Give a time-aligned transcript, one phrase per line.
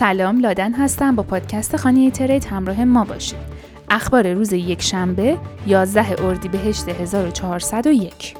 [0.00, 3.38] سلام لادن هستم با پادکست خانه ترید همراه ما باشید.
[3.90, 8.34] اخبار روز یک شنبه 11 اردیبهشت 1401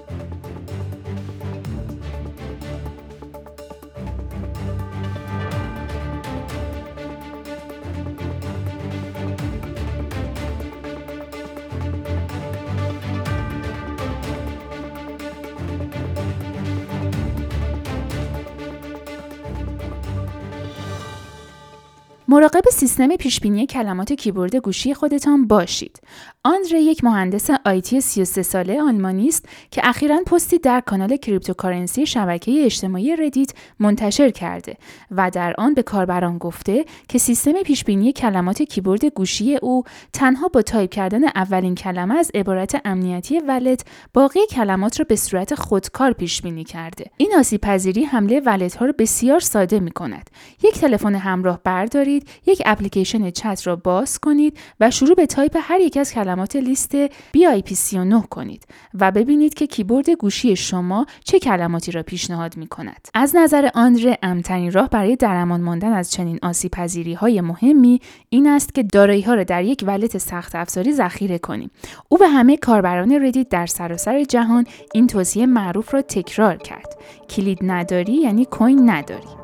[22.31, 26.01] مراقب سیستم پیشبینی کلمات کیبورد گوشی خودتان باشید.
[26.45, 32.65] آندره یک مهندس IT 33 ساله آلمانی است که اخیرا پستی در کانال cryptocurrency شبکه
[32.65, 34.77] اجتماعی ردیت منتشر کرده
[35.11, 40.63] و در آن به کاربران گفته که سیستم پیشبینی کلمات کیبورد گوشی او تنها با
[40.63, 43.85] تایپ کردن اولین کلمه از عبارت امنیتی wallet
[44.15, 47.05] باقی کلمات را به صورت خودکار پیش بینی کرده.
[47.17, 50.31] این آسیب پذیری حمله wallet ها را بسیار ساده می کند.
[50.63, 55.81] یک تلفن همراه بردارید یک اپلیکیشن چت را باز کنید و شروع به تایپ هر
[55.81, 62.03] یک از کلمات لیست BIP39 کنید و ببینید که کیبورد گوشی شما چه کلماتی را
[62.03, 63.09] پیشنهاد می کند.
[63.15, 68.01] از نظر آندره امن‌ترین راه برای در امان ماندن از چنین آسیب پذیری های مهمی
[68.29, 71.71] این است که دارایی ها را در یک wallet سخت افزاری ذخیره کنیم.
[72.09, 76.97] او به همه کاربران ردیت در سراسر جهان این توصیه معروف را تکرار کرد.
[77.31, 79.40] کلید نداری یعنی coin نداری.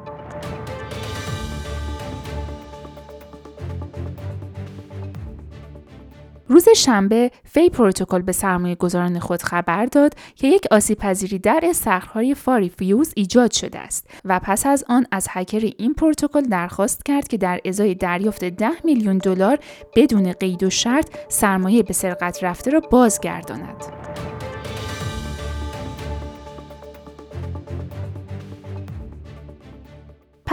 [6.48, 11.60] روز شنبه Fei Protocol به سرمایه گذاران خود خبر داد که یک آسیب پذیری در
[11.62, 17.04] استخرهای Rari Fuse ایجاد شده است و پس از آن از هکر این پروتکل درخواست
[17.04, 19.58] کرد که در ازای دریافت 10 میلیون دلار
[19.96, 23.84] بدون قید و شرط سرمایه به سرقت رفته را بازگرداند.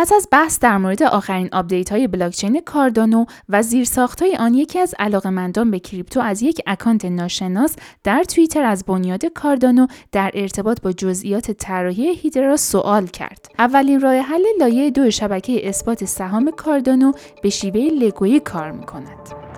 [0.04, 4.80] پس از بحث در مورد آخرین update های بلاکچین کاردانو و زیرساخت های آن یکی
[4.80, 10.82] از علاقمندان به کریپتو از یک account ناشناس در توییتر از بنیاد کاردانو در ارتباط
[10.82, 13.48] با جزئیات طراحی هیدرا سوال کرد.
[13.60, 17.12] اولین راه حل لایه دو شبکه اثبات سهام کاردانو
[17.44, 19.53] به شیوه لگویی کار می کند.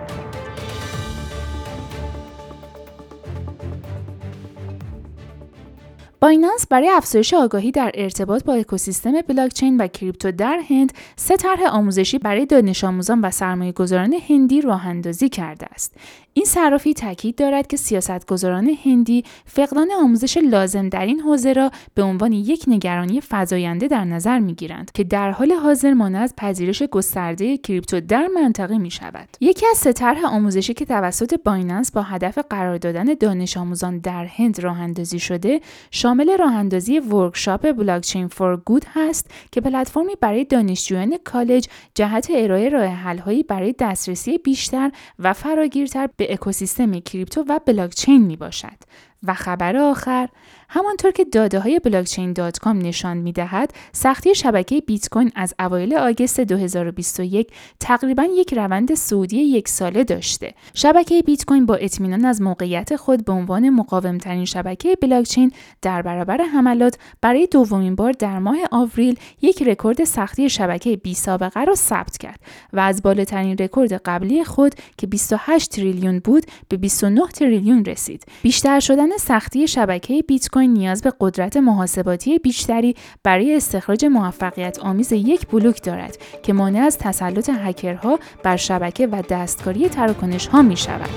[6.19, 11.63] بایننس برای افزایش آگاهی در ارتباط با اکوسیستم بلاکچین و کریپتو در هند سه طرح
[11.69, 15.95] آموزشی برای دانش آموزان و سرمایه گذاران هندی راه اندازی کرده است.
[16.37, 22.03] این صرافی تاکید دارد که سیاستگزاران هندی فقدان آموزش لازم در این حوزه را به
[22.03, 27.57] عنوان یک نگرانی فزاینده در نظر می‌گیرند که در حال حاضر مانع از پذیرش گسترده
[27.57, 29.29] کریپتو در منطقه می شود.
[29.41, 34.25] یکی از سه طرح آموزشی که توسط بایننس با هدف قرار دادن دانش آموزان در
[34.25, 35.61] هند راه اندازی شده
[36.05, 42.69] شامل راه اندازی workshop Blockchain for Good هست که پلتفرمی برای دانشجویان کالج جهت ارائه
[42.69, 48.77] راه حل‌هایی برای دسترسی بیشتر و فراگیرتر به اکوسیستم کریپتو و بلاکچین می باشد
[49.23, 50.29] و خبر آخر
[50.69, 55.53] همانطور که داده های Blockchain dot com نشان می دهد سختی شبکه بیت کوین از
[55.59, 60.53] اوایل August 2021 تقریبا یک روند صعودی یک ساله داشته.
[60.73, 66.01] شبکه بیت کوین با اطمینان از موقعیت خود به عنوان مقاوم ترین شبکه بلاکچین در
[66.01, 71.75] برابر حملات برای دومین بار در ماه آوریل یک رکورد سختی شبکه بی سابقه را
[71.75, 72.39] ثبت کرد
[72.73, 78.25] و از بالاترین رکورد قبلی خود که 28 تریلیون بود به 29 تریلیون رسید.
[78.41, 85.11] بیشتر شدن سختی شبکه بیت کوین نیاز به قدرت محاسباتی بیشتری برای استخراج موفقیت آمیز
[85.11, 90.77] یک بلوک دارد که مانع از تسلط هکرها بر شبکه و دستکاری تراکنش ها می
[90.77, 91.09] شود.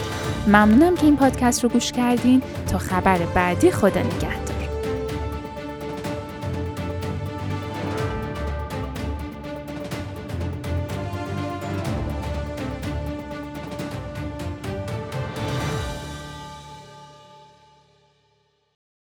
[0.47, 4.47] ممنونم که این پادکست رو گوش کردین تا خبر بعدی خدا نگهدار